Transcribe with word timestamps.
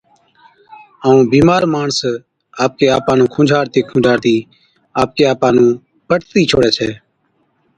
ائُون 1.03 1.19
بِيمار 1.31 1.63
ماڻس 1.73 1.99
آپڪي 2.63 2.85
آپا 2.97 3.13
نُون 3.17 3.27
کُنجھاڙتِي 3.33 3.79
کُنجھاڙتِي 3.89 4.35
آپڪي 5.01 5.23
آپا 5.33 5.49
نُون 5.55 5.67
پٽتِي 6.07 6.41
ڇوڙَي 6.49 6.71
ڇَي 6.77 6.89